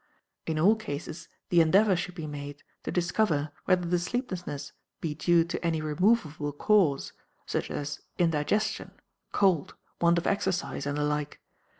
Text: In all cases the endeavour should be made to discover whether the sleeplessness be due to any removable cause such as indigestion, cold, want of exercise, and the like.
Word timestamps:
In 0.47 0.57
all 0.57 0.75
cases 0.75 1.27
the 1.49 1.61
endeavour 1.61 1.95
should 1.95 2.15
be 2.15 2.25
made 2.25 2.63
to 2.81 2.91
discover 2.91 3.51
whether 3.65 3.87
the 3.87 3.99
sleeplessness 3.99 4.73
be 4.99 5.13
due 5.13 5.43
to 5.45 5.63
any 5.63 5.79
removable 5.79 6.53
cause 6.53 7.13
such 7.45 7.69
as 7.69 8.01
indigestion, 8.17 8.99
cold, 9.31 9.75
want 10.01 10.17
of 10.17 10.25
exercise, 10.25 10.87
and 10.87 10.97
the 10.97 11.03
like. 11.03 11.39